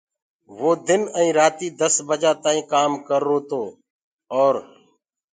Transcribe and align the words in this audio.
وو 0.57 0.71
دن 0.87 1.01
ائيٚنٚ 1.17 1.35
رآتيٚ 1.39 1.75
دس 1.81 1.95
بجآ 2.07 2.31
تآئيٚنٚ 2.43 2.69
ڪآم 2.71 2.91
ڪررو 3.07 3.37
تو 3.49 3.61
اور 4.35 4.55